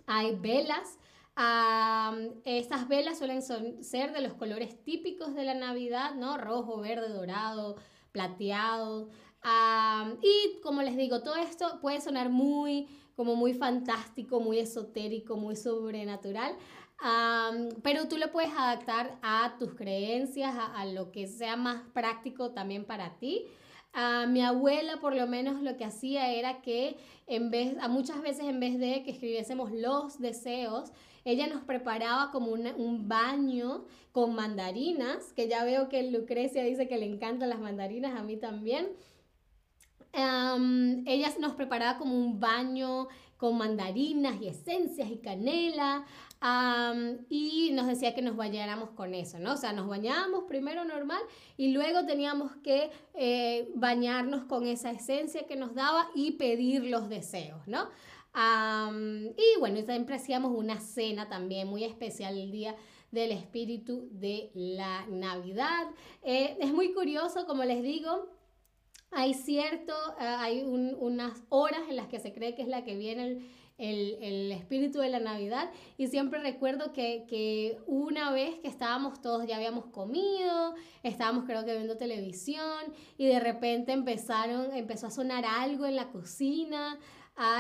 hay 0.06 0.34
velas. 0.36 0.98
Ah, 1.36 2.16
estas 2.44 2.88
velas 2.88 3.18
suelen 3.18 3.42
ser 3.42 4.12
de 4.12 4.20
los 4.20 4.34
colores 4.34 4.82
típicos 4.82 5.34
de 5.34 5.44
la 5.44 5.54
Navidad, 5.54 6.14
¿no? 6.14 6.38
Rojo, 6.38 6.80
verde, 6.80 7.08
dorado, 7.08 7.76
plateado. 8.12 9.10
Ah, 9.42 10.12
y 10.22 10.60
como 10.60 10.82
les 10.82 10.96
digo, 10.96 11.22
todo 11.22 11.36
esto 11.36 11.78
puede 11.80 12.00
sonar 12.00 12.28
muy 12.30 12.88
como 13.20 13.36
muy 13.36 13.52
fantástico, 13.52 14.40
muy 14.40 14.58
esotérico, 14.58 15.36
muy 15.36 15.54
sobrenatural. 15.54 16.56
pero 17.82 18.08
tú 18.08 18.16
lo 18.16 18.32
puedes 18.32 18.50
adaptar 18.50 19.18
a 19.20 19.56
tus 19.58 19.74
creencias, 19.74 20.54
a, 20.56 20.86
lo 20.86 21.12
que 21.12 21.26
sea 21.26 21.54
más 21.54 21.82
práctico 21.92 22.52
también 22.52 22.86
para 22.86 23.18
ti. 23.18 23.44
mi 24.28 24.40
abuela 24.40 25.00
por 25.02 25.14
lo 25.14 25.26
menos 25.26 25.60
lo 25.60 25.76
que 25.76 25.84
hacía 25.84 26.32
era 26.32 26.62
que 26.62 26.96
en 27.26 27.50
vez, 27.50 27.76
a 27.82 27.88
muchas 27.88 28.22
veces 28.22 28.46
en 28.46 28.58
vez 28.58 28.78
de 28.78 29.02
que 29.02 29.10
escribiésemos 29.10 29.70
los 29.70 30.18
deseos, 30.18 30.90
ella 31.26 31.46
nos 31.46 31.62
preparaba 31.64 32.30
como 32.30 32.52
un 32.52 33.06
baño 33.06 33.84
con 34.12 34.34
mandarinas, 34.34 35.34
que 35.34 35.46
ya 35.46 35.62
veo 35.62 35.90
que 35.90 36.10
Lucrecia 36.10 36.64
dice 36.64 36.88
que 36.88 36.96
le 36.96 37.04
encantan 37.04 37.50
las 37.50 37.60
mandarinas, 37.60 38.18
a 38.18 38.22
mí 38.22 38.38
también. 38.38 38.88
Ella 40.12 41.32
nos 41.38 41.54
preparaba 41.54 41.98
como 41.98 42.14
un 42.16 42.40
baño 42.40 43.08
con 43.36 43.56
mandarinas 43.56 44.40
y 44.40 44.48
esencias 44.48 45.10
y 45.10 45.16
canela 45.18 46.04
y 47.28 47.70
nos 47.72 47.86
decía 47.86 48.14
que 48.14 48.22
nos 48.22 48.36
bañáramos 48.36 48.90
con 48.90 49.14
eso, 49.14 49.38
¿no? 49.38 49.54
O 49.54 49.56
sea, 49.56 49.72
nos 49.72 49.88
bañábamos 49.88 50.44
primero 50.44 50.84
normal 50.84 51.22
y 51.56 51.72
luego 51.72 52.04
teníamos 52.06 52.52
que 52.56 52.90
eh, 53.14 53.70
bañarnos 53.74 54.44
con 54.44 54.66
esa 54.66 54.90
esencia 54.90 55.46
que 55.46 55.56
nos 55.56 55.74
daba 55.74 56.08
y 56.14 56.32
pedir 56.32 56.84
los 56.84 57.08
deseos, 57.08 57.66
¿no? 57.66 57.88
y 58.32 59.58
bueno, 59.58 59.80
siempre 59.82 60.14
hacíamos 60.14 60.52
una 60.56 60.78
cena 60.78 61.28
también 61.28 61.66
muy 61.66 61.82
especial 61.82 62.38
el 62.38 62.52
día 62.52 62.76
del 63.10 63.32
espíritu 63.32 64.08
de 64.12 64.52
la 64.54 65.04
Navidad. 65.08 65.88
Eh, 66.22 66.56
es 66.60 66.72
muy 66.72 66.92
curioso, 66.94 67.44
como 67.44 67.64
les 67.64 67.82
digo, 67.82 68.28
hay 69.10 69.34
cierto, 69.34 69.92
eh, 70.20 70.24
hay 70.24 70.62
unas 70.62 71.42
horas 71.48 71.80
en 71.88 71.96
las 71.96 72.08
que 72.08 72.20
se 72.20 72.32
cree 72.32 72.54
que 72.54 72.62
es 72.62 72.68
la 72.68 72.84
que 72.84 72.96
viene 72.96 73.40
el, 73.78 74.52
espíritu 74.52 74.98
de 75.00 75.08
la 75.08 75.20
Navidad 75.20 75.70
y 75.96 76.08
siempre 76.08 76.40
recuerdo 76.40 76.92
que, 76.92 77.78
una 77.86 78.30
vez 78.30 78.58
que 78.60 78.68
estábamos 78.68 79.20
todos, 79.22 79.46
ya 79.46 79.56
habíamos 79.56 79.86
comido, 79.86 80.74
estábamos 81.02 81.44
creo 81.44 81.64
que 81.64 81.72
viendo 81.72 81.96
televisión 81.96 82.94
y 83.16 83.26
de 83.26 83.40
repente 83.40 83.92
empezaron, 83.92 84.72
empezó 84.74 85.06
a 85.06 85.10
sonar 85.10 85.44
algo 85.44 85.86
en 85.86 85.96
la 85.96 86.10
cocina, 86.10 86.98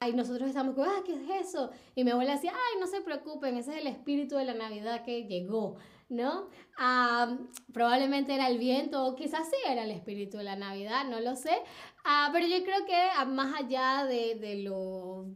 y 0.06 0.12
nosotros 0.12 0.48
estábamos 0.48 0.74
como, 0.74 0.90
ah, 0.90 1.02
¿qué 1.06 1.14
es 1.14 1.48
eso? 1.48 1.70
Y 1.94 2.04
mi 2.04 2.10
abuela 2.10 2.34
decía, 2.34 2.52
ay, 2.52 2.80
no 2.80 2.86
se 2.86 3.00
preocupen, 3.00 3.56
ese 3.56 3.72
es 3.72 3.78
el 3.78 3.86
espíritu 3.86 4.36
de 4.36 4.44
la 4.44 4.52
Navidad 4.52 5.04
que 5.04 5.24
llegó. 5.24 5.76
¿No? 6.10 6.48
probablemente 7.72 8.34
era 8.34 8.48
el 8.48 8.58
viento 8.58 9.04
o 9.06 9.14
quizás 9.14 9.48
sí 9.48 9.56
era 9.66 9.84
el 9.84 9.90
espíritu 9.90 10.38
de 10.38 10.44
la 10.44 10.56
Navidad, 10.56 11.04
no 11.04 11.20
lo 11.20 11.36
sé. 11.36 11.52
Ah, 12.04 12.30
pero 12.32 12.46
yo 12.46 12.62
creo 12.64 12.84
que 12.84 12.96
ah, 13.16 13.24
más 13.24 13.54
allá 13.54 14.04
de, 14.06 14.62
lo, 14.62 15.26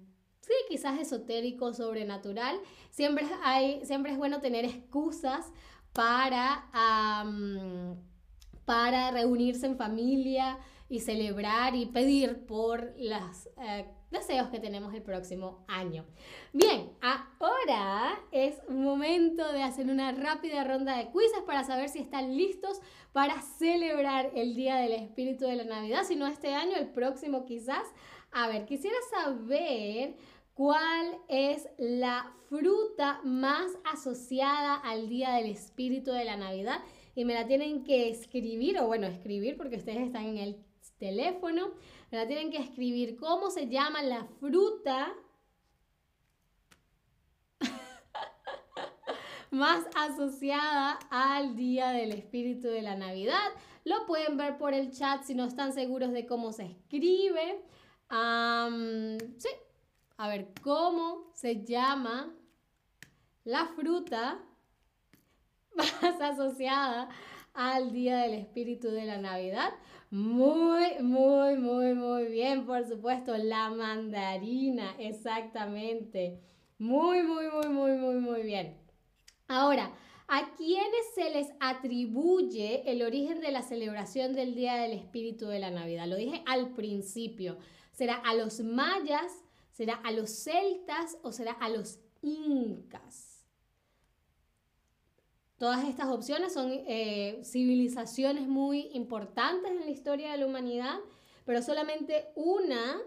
sí, 0.40 0.52
quizás 0.69 0.99
esotérico, 0.99 1.73
sobrenatural, 1.73 2.59
siempre, 2.90 3.26
hay, 3.43 3.85
siempre 3.85 4.12
es 4.12 4.19
bueno 4.19 4.40
tener 4.40 4.64
excusas 4.64 5.52
para, 5.93 6.66
para 8.64 9.11
reunirse 9.12 9.66
en 9.66 9.76
familia 9.76 10.59
y 10.88 11.00
celebrar 11.00 11.75
y 11.75 11.87
pedir 11.87 12.47
por 12.47 12.93
las... 12.97 13.49
Eh, 13.61 13.87
deseos 14.14 14.49
que 14.49 14.61
tenemos 14.61 14.95
el 14.95 15.03
próximo 15.03 15.64
año. 15.69 16.07
Bien, 16.53 16.93
ahora 17.03 18.19
es 18.33 18.57
momento 18.71 19.53
de 19.53 19.62
hacer 19.62 19.91
una 19.91 20.12
rápida 20.12 20.64
ronda 20.64 20.97
de 20.97 21.11
quizzes 21.11 21.43
para 21.47 21.64
saber 21.64 21.91
si 21.91 21.99
están 21.99 22.37
listos 22.37 22.81
para 23.12 23.43
celebrar 23.43 24.31
el 24.35 24.55
Día 24.55 24.76
del 24.76 24.93
Espíritu 24.93 25.45
de 25.45 25.57
la 25.57 25.64
Navidad, 25.64 26.05
si 26.05 26.17
no 26.17 26.26
este 26.26 26.55
año, 26.55 26.76
el 26.76 26.88
próximo 26.88 27.45
quizás. 27.45 27.87
A 28.33 28.49
ver, 28.49 28.64
quisiera 28.64 28.97
saber 29.11 30.14
cuál 30.55 31.19
es 31.29 31.69
la 31.76 32.33
fruta 32.49 33.21
más 33.25 33.71
asociada 33.85 34.76
al 34.76 35.09
Día 35.09 35.33
del 35.33 35.47
Espíritu 35.47 36.12
de 36.12 36.25
la 36.25 36.37
Navidad 36.37 36.81
y 37.17 37.25
me 37.25 37.35
la 37.35 37.47
tienen 37.47 37.85
que 37.85 38.09
escribir, 38.09 38.79
o 38.79 38.87
bueno, 38.87 39.07
escribir 39.07 39.57
porque 39.57 39.76
ustedes 39.76 40.07
están 40.07 40.26
en 40.26 40.38
el 40.38 40.57
teléfono 40.99 41.73
tienen 42.27 42.51
que 42.51 42.59
escribir 42.59 43.17
cómo 43.17 43.51
se 43.51 43.69
llama 43.69 44.03
la 44.03 44.25
fruta 44.39 45.13
más 49.51 49.85
asociada 49.97 50.99
al 51.11 51.57
día 51.57 51.91
del 51.91 52.13
espíritu 52.13 52.69
de 52.69 52.83
la 52.83 52.95
Navidad. 52.95 53.51
Lo 53.85 54.07
pueden 54.07 54.37
ver 54.37 54.57
por 54.57 54.73
el 54.73 54.93
chat 54.93 55.25
si 55.25 55.35
no 55.35 55.45
están 55.45 55.73
seguros 55.73 56.13
de 56.13 56.25
cómo 56.27 56.53
se 56.53 56.67
escribe. 56.67 57.61
sí, 59.39 59.49
a 60.17 60.29
ver, 60.29 60.53
¿cómo 60.63 61.33
se 61.35 61.65
llama 61.65 62.33
la 63.45 63.67
fruta 63.67 64.41
más 65.75 66.21
asociada 66.21 67.09
al 67.53 67.93
día 67.93 68.19
del 68.19 68.35
espíritu 68.35 68.91
de 68.91 69.05
la 69.05 69.19
Navidad? 69.19 69.75
Muy, 70.14 71.02
muy, 71.02 71.56
muy, 71.56 71.92
muy 71.92 72.26
bien, 72.26 72.66
por 72.66 72.87
supuesto. 72.87 73.37
La 73.37 73.71
mandarina, 73.71 74.94
exactamente. 74.97 76.40
Muy, 76.78 77.25
muy, 77.25 77.50
muy, 77.50 77.66
muy, 77.66 77.92
muy, 77.99 78.14
muy 78.21 78.42
bien. 78.44 78.78
Ahora, 79.49 79.92
¿a 80.28 80.54
quiénes 80.54 81.14
se 81.16 81.30
les 81.30 81.49
atribuye 81.59 82.88
el 82.88 83.02
origen 83.02 83.40
de 83.40 83.50
la 83.50 83.62
celebración 83.62 84.35
del 84.35 84.54
Día 84.54 84.76
del 84.76 84.92
Espíritu 84.92 85.49
de 85.49 85.59
la 85.59 85.73
Navidad? 85.73 86.06
Lo 86.06 86.14
dije 86.14 86.44
al 86.47 86.75
principio. 86.75 87.59
¿Será 87.90 88.14
a 88.14 88.35
los 88.35 88.61
mayas? 88.61 89.42
¿Será 89.73 89.94
a 89.94 90.12
los 90.12 90.30
celtas 90.30 91.18
o 91.25 91.33
será 91.33 91.54
a 91.54 91.68
los 91.71 91.99
incas? 92.23 93.34
Todas 95.58 95.88
estas 95.88 96.08
opciones 96.08 96.52
son 96.52 96.70
eh, 96.73 97.40
civilizaciones 97.44 98.49
muy 98.49 98.88
importantes 98.92 99.70
en 99.70 99.80
la 99.80 99.90
historia 99.90 100.32
de 100.32 100.38
la 100.38 100.46
humanidad, 100.46 100.99
pero 101.44 101.62
solamente 101.62 102.26
una 102.34 103.00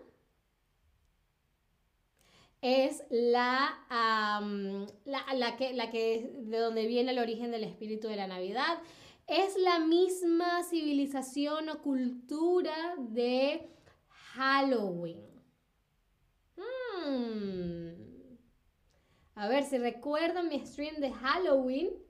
es 2.61 3.03
la, 3.09 3.77
la, 5.05 5.57
que, 5.57 5.73
la 5.73 5.91
que 5.91 6.31
de 6.35 6.57
donde 6.57 6.87
viene 6.87 7.11
el 7.11 7.19
origen 7.19 7.51
del 7.51 7.65
espíritu 7.65 8.07
de 8.07 8.15
la 8.15 8.27
Navidad. 8.27 8.79
Es 9.27 9.57
la 9.57 9.79
misma 9.79 10.63
civilización 10.63 11.67
o 11.69 11.81
cultura 11.81 12.95
de 12.97 13.69
Halloween. 14.07 15.21
Hmm. 16.55 18.37
A 19.35 19.47
ver 19.49 19.65
si 19.65 19.77
recuerdan 19.77 20.47
mi 20.47 20.65
stream 20.65 20.95
de 21.01 21.11
Halloween 21.11 22.06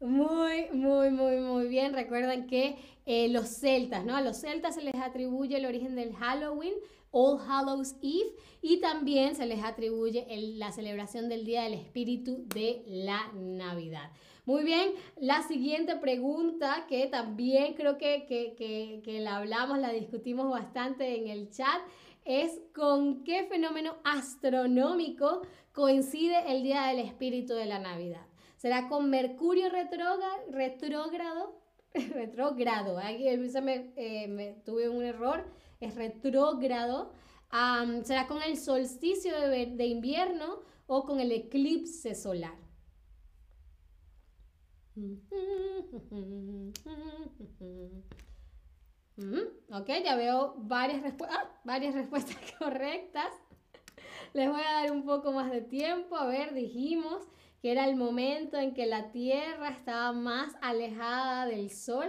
Muy, 0.00 0.70
muy, 0.72 1.10
muy, 1.10 1.38
muy 1.38 1.66
bien. 1.66 1.92
Recuerden 1.92 2.46
que 2.46 2.76
eh, 3.04 3.28
los 3.28 3.48
celtas, 3.48 4.04
¿no? 4.04 4.14
A 4.14 4.20
los 4.20 4.36
celtas 4.38 4.76
se 4.76 4.82
les 4.82 4.94
atribuye 4.94 5.56
el 5.56 5.66
origen 5.66 5.96
del 5.96 6.14
Halloween, 6.14 6.74
All 7.10 7.40
Hallows 7.40 7.96
Eve, 8.00 8.32
y 8.62 8.80
también 8.80 9.34
se 9.34 9.46
les 9.46 9.64
atribuye 9.64 10.24
la 10.56 10.70
celebración 10.70 11.28
del 11.28 11.44
Día 11.44 11.64
del 11.64 11.74
Espíritu 11.74 12.44
de 12.54 12.84
la 12.86 13.32
Navidad. 13.34 14.10
Muy 14.44 14.62
bien, 14.62 14.92
la 15.16 15.42
siguiente 15.42 15.96
pregunta 15.96 16.86
que 16.88 17.08
también 17.08 17.74
creo 17.74 17.98
que, 17.98 18.24
que, 18.26 19.02
que 19.04 19.20
la 19.20 19.36
hablamos, 19.36 19.78
la 19.78 19.92
discutimos 19.92 20.48
bastante 20.48 21.18
en 21.18 21.28
el 21.28 21.50
chat, 21.50 21.82
es 22.24 22.60
con 22.72 23.24
qué 23.24 23.44
fenómeno 23.44 23.96
astronómico 24.04 25.42
coincide 25.72 26.52
el 26.52 26.62
Día 26.62 26.86
del 26.86 27.00
Espíritu 27.00 27.54
de 27.54 27.66
la 27.66 27.78
Navidad. 27.78 28.27
¿Será 28.58 28.88
con 28.88 29.08
Mercurio 29.08 29.70
retrógrado? 29.70 31.62
retrógrado, 32.12 32.98
ahí 32.98 33.38
me, 33.38 33.92
eh, 33.96 34.26
me, 34.26 34.52
tuve 34.64 34.88
un 34.88 35.04
error, 35.04 35.46
es 35.80 35.94
retrógrado. 35.94 37.12
¿Será 38.02 38.26
con 38.26 38.42
el 38.42 38.56
solsticio 38.56 39.32
de, 39.40 39.86
invierno 39.86 40.60
o 40.88 41.04
con 41.04 41.20
el 41.20 41.30
eclipse 41.30 42.16
solar? 42.16 42.56
ok, 49.70 49.88
ya 50.04 50.16
veo 50.16 50.56
varias, 50.58 51.14
ah, 51.30 51.48
varias 51.62 51.94
respuestas 52.00 52.36
correctas. 52.58 53.32
Les 54.34 54.50
voy 54.50 54.60
a 54.60 54.82
dar 54.82 54.90
un 54.90 55.04
poco 55.04 55.30
más 55.30 55.48
de 55.52 55.60
tiempo. 55.60 56.16
A 56.16 56.26
ver, 56.26 56.52
dijimos 56.54 57.28
que 57.60 57.72
era 57.72 57.86
el 57.86 57.96
momento 57.96 58.56
en 58.56 58.74
que 58.74 58.86
la 58.86 59.10
Tierra 59.10 59.70
estaba 59.70 60.12
más 60.12 60.54
alejada 60.60 61.46
del 61.46 61.70
Sol. 61.70 62.08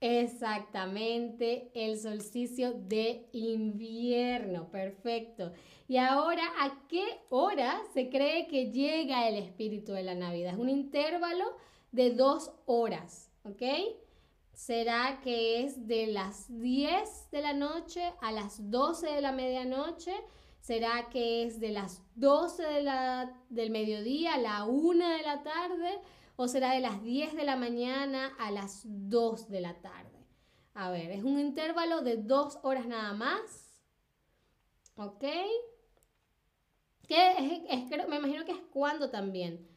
Exactamente, 0.00 1.70
el 1.74 1.98
solsticio 1.98 2.72
de 2.74 3.28
invierno, 3.32 4.70
perfecto. 4.70 5.52
Y 5.88 5.96
ahora, 5.96 6.42
¿a 6.60 6.86
qué 6.88 7.04
hora 7.30 7.80
se 7.94 8.10
cree 8.10 8.46
que 8.46 8.70
llega 8.70 9.28
el 9.28 9.36
espíritu 9.36 9.92
de 9.92 10.02
la 10.02 10.14
Navidad? 10.14 10.54
Es 10.54 10.58
un 10.58 10.68
intervalo 10.68 11.56
de 11.92 12.10
dos 12.10 12.52
horas, 12.66 13.30
¿ok? 13.44 13.62
¿Será 14.52 15.20
que 15.22 15.64
es 15.64 15.86
de 15.88 16.06
las 16.06 16.46
10 16.60 17.30
de 17.30 17.42
la 17.42 17.54
noche 17.54 18.12
a 18.20 18.30
las 18.30 18.70
12 18.70 19.06
de 19.08 19.20
la 19.20 19.32
medianoche? 19.32 20.12
¿Será 20.64 21.10
que 21.10 21.44
es 21.44 21.60
de 21.60 21.72
las 21.72 22.02
12 22.14 22.62
de 22.62 22.82
la, 22.82 23.38
del 23.50 23.70
mediodía 23.70 24.32
a 24.32 24.38
la 24.38 24.64
1 24.64 25.08
de 25.10 25.22
la 25.22 25.42
tarde? 25.42 26.00
¿O 26.36 26.48
será 26.48 26.72
de 26.72 26.80
las 26.80 27.02
10 27.02 27.36
de 27.36 27.44
la 27.44 27.56
mañana 27.56 28.34
a 28.38 28.50
las 28.50 28.80
2 28.86 29.50
de 29.50 29.60
la 29.60 29.74
tarde? 29.82 30.26
A 30.72 30.88
ver, 30.88 31.10
es 31.10 31.22
un 31.22 31.38
intervalo 31.38 32.00
de 32.00 32.16
dos 32.16 32.58
horas 32.62 32.86
nada 32.86 33.12
más. 33.12 33.84
¿Ok? 34.96 35.24
Que 37.08 37.64
es, 37.68 38.08
me 38.08 38.16
imagino 38.16 38.46
que 38.46 38.52
es 38.52 38.62
cuando 38.72 39.10
también. 39.10 39.68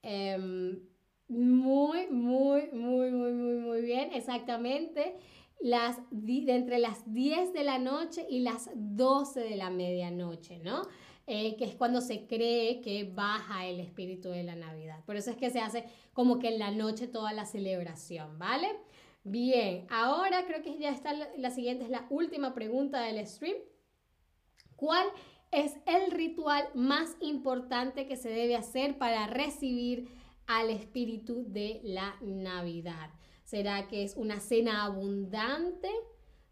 Em, 0.00 0.88
muy, 1.28 2.06
muy, 2.06 2.70
muy, 2.72 3.10
muy, 3.10 3.32
muy, 3.34 3.56
muy 3.58 3.82
bien. 3.82 4.10
Exactamente 4.14 5.16
las, 5.60 5.98
de 6.10 6.54
entre 6.54 6.78
las 6.78 7.12
10 7.12 7.52
de 7.52 7.64
la 7.64 7.78
noche 7.78 8.26
y 8.28 8.40
las 8.40 8.70
12 8.74 9.40
de 9.40 9.56
la 9.56 9.70
medianoche, 9.70 10.58
¿no? 10.58 10.82
Eh, 11.26 11.56
que 11.56 11.64
es 11.64 11.74
cuando 11.74 12.02
se 12.02 12.26
cree 12.26 12.82
que 12.82 13.04
baja 13.04 13.66
el 13.66 13.80
espíritu 13.80 14.28
de 14.28 14.42
la 14.42 14.56
Navidad. 14.56 15.02
Por 15.06 15.16
eso 15.16 15.30
es 15.30 15.38
que 15.38 15.50
se 15.50 15.60
hace 15.60 15.86
como 16.12 16.38
que 16.38 16.48
en 16.48 16.58
la 16.58 16.70
noche 16.70 17.08
toda 17.08 17.32
la 17.32 17.46
celebración, 17.46 18.38
¿vale? 18.38 18.68
Bien, 19.22 19.86
ahora 19.88 20.44
creo 20.46 20.62
que 20.62 20.78
ya 20.78 20.90
está 20.90 21.14
la, 21.14 21.26
la 21.38 21.50
siguiente, 21.50 21.84
es 21.84 21.90
la 21.90 22.06
última 22.10 22.52
pregunta 22.52 23.00
del 23.00 23.26
stream. 23.26 23.56
¿Cuál 24.76 25.06
es 25.50 25.78
el 25.86 26.10
ritual 26.10 26.68
más 26.74 27.16
importante 27.22 28.06
que 28.06 28.16
se 28.16 28.28
debe 28.28 28.54
hacer 28.54 28.98
para 28.98 29.26
recibir 29.26 30.10
al 30.46 30.68
espíritu 30.68 31.44
de 31.46 31.80
la 31.84 32.16
Navidad? 32.20 33.08
¿Será 33.44 33.86
que 33.88 34.02
es 34.02 34.16
una 34.16 34.40
cena 34.40 34.84
abundante? 34.84 35.90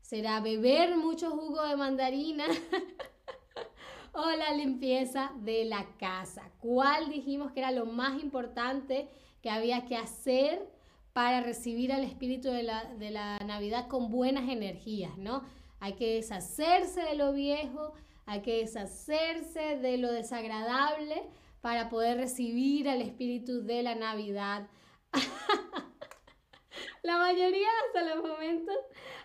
¿Será 0.00 0.40
beber 0.40 0.96
mucho 0.96 1.30
jugo 1.30 1.62
de 1.66 1.76
mandarina? 1.76 2.44
¿O 4.12 4.30
la 4.30 4.52
limpieza 4.54 5.32
de 5.40 5.64
la 5.64 5.86
casa? 5.98 6.50
¿Cuál 6.60 7.08
dijimos 7.08 7.50
que 7.52 7.60
era 7.60 7.70
lo 7.70 7.86
más 7.86 8.22
importante 8.22 9.08
que 9.40 9.50
había 9.50 9.86
que 9.86 9.96
hacer 9.96 10.70
para 11.14 11.40
recibir 11.40 11.92
al 11.92 12.04
espíritu 12.04 12.48
de 12.48 12.62
la, 12.62 12.84
de 12.84 13.10
la 13.10 13.38
Navidad 13.38 13.88
con 13.88 14.10
buenas 14.10 14.48
energías, 14.48 15.16
¿no? 15.18 15.42
Hay 15.80 15.94
que 15.94 16.14
deshacerse 16.14 17.02
de 17.02 17.16
lo 17.16 17.32
viejo, 17.32 17.92
hay 18.26 18.40
que 18.42 18.58
deshacerse 18.58 19.78
de 19.78 19.98
lo 19.98 20.12
desagradable 20.12 21.22
para 21.60 21.88
poder 21.88 22.18
recibir 22.18 22.88
al 22.88 23.02
espíritu 23.02 23.62
de 23.62 23.82
la 23.82 23.94
Navidad. 23.94 24.68
La 27.02 27.18
mayoría 27.18 27.66
hasta 27.86 28.14
los 28.14 28.24
momentos 28.24 28.76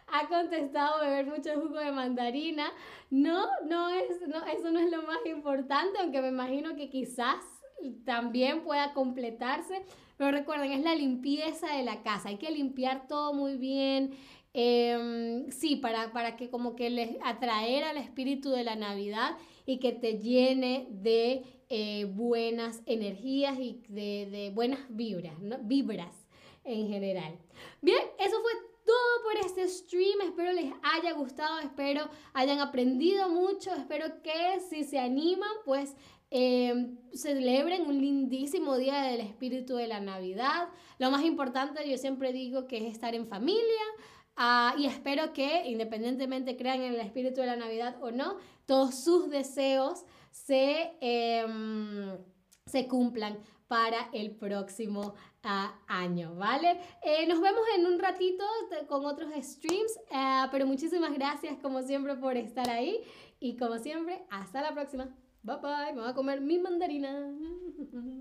ha 0.07 0.27
contestado 0.27 0.99
beber 1.01 1.27
mucho 1.27 1.53
jugo 1.61 1.77
de 1.77 1.91
mandarina. 1.91 2.71
No, 3.11 3.45
no 3.65 3.89
es, 3.89 4.27
no, 4.27 4.43
eso 4.47 4.71
no 4.71 4.79
es 4.79 4.89
lo 4.89 5.03
más 5.03 5.19
importante, 5.25 5.99
aunque 5.99 6.21
me 6.21 6.29
imagino 6.29 6.75
que 6.75 6.89
quizás 6.89 7.37
también 8.03 8.63
pueda 8.63 8.93
completarse. 8.93 9.83
Pero 10.17 10.31
recuerden, 10.31 10.71
es 10.71 10.83
la 10.83 10.95
limpieza 10.95 11.75
de 11.75 11.83
la 11.83 12.01
casa. 12.01 12.29
Hay 12.29 12.37
que 12.37 12.49
limpiar 12.49 13.07
todo 13.07 13.35
muy 13.35 13.57
bien. 13.57 14.17
Em, 14.53 15.51
sí, 15.51 15.75
para, 15.75 16.11
para 16.11 16.35
que 16.35 16.49
como 16.49 16.75
que 16.75 16.89
les 16.89 17.11
atraer 17.23 17.83
al 17.83 17.97
espíritu 17.97 18.49
de 18.49 18.63
la 18.63 18.75
Navidad 18.75 19.37
y 19.67 19.77
que 19.77 19.91
te 19.91 20.17
llene 20.17 20.87
de 20.89 21.43
eh, 21.69 22.05
buenas 22.05 22.81
energías 22.87 23.59
y 23.59 23.83
de, 23.87 24.27
de 24.31 24.49
buenas 24.49 24.79
vibras. 24.89 25.35
Vibras 25.61 26.26
en 26.67 26.87
general. 26.87 27.37
Bien, 27.81 28.01
eso 28.19 28.41
fue 28.41 28.51
todo 28.85 29.23
por 29.23 29.45
este 29.45 29.67
stream. 29.67 30.21
Espero 30.21 30.51
les 30.51 30.71
haya 30.83 31.13
gustado, 31.13 31.59
espero 31.59 32.09
hayan 32.33 32.59
aprendido 32.59 33.29
mucho, 33.29 33.73
espero 33.73 34.21
que 34.21 34.59
si 34.69 34.83
se 34.83 34.99
animan, 34.99 35.49
pues 35.65 35.95
eh, 36.29 36.93
celebren 37.13 37.87
un 37.87 37.99
lindísimo 37.99 38.77
día 38.77 39.01
del 39.01 39.21
espíritu 39.21 39.75
de 39.75 39.87
la 39.87 39.99
Navidad. 39.99 40.69
Lo 40.99 41.09
más 41.09 41.23
importante, 41.23 41.89
yo 41.89 41.97
siempre 41.97 42.33
digo 42.33 42.67
que 42.67 42.77
es 42.77 42.93
estar 42.93 43.15
en 43.15 43.27
familia. 43.27 43.83
Ah, 44.35 44.75
y 44.77 44.85
espero 44.85 45.33
que, 45.33 45.67
independientemente 45.67 46.57
crean 46.57 46.81
en 46.81 46.93
el 46.93 46.99
espíritu 46.99 47.41
de 47.41 47.47
la 47.47 47.55
Navidad 47.55 47.97
o 48.01 48.11
no, 48.11 48.37
todos 48.65 48.93
sus 49.03 49.29
deseos 49.29 50.05
se, 50.31 50.93
em, 51.01 52.17
se 52.65 52.87
cumplan 52.87 53.39
para 53.67 54.09
el 54.13 54.31
próximo 54.31 55.13
ah, 55.43 55.79
año, 55.87 56.35
¿vale? 56.35 56.79
Eh, 57.03 57.27
nos 57.27 57.41
vemos 57.41 57.61
en 57.77 57.85
un 57.85 57.99
ratito 57.99 58.43
con 58.87 59.05
otros 59.05 59.31
streams, 59.39 59.97
eh, 60.11 60.45
pero 60.51 60.65
muchísimas 60.65 61.13
gracias 61.13 61.57
como 61.61 61.81
siempre 61.81 62.15
por 62.15 62.37
estar 62.37 62.69
ahí 62.69 63.01
y 63.39 63.57
como 63.57 63.77
siempre, 63.77 64.25
hasta 64.29 64.61
la 64.61 64.73
próxima. 64.73 65.09
Bye 65.43 65.57
bye, 65.61 65.93
me 65.93 66.01
voy 66.01 66.09
a 66.09 66.13
comer 66.13 66.41
mi 66.41 66.59
mandarina. 66.59 67.33